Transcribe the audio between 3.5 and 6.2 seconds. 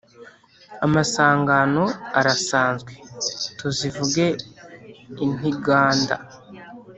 tuzivuge intiganda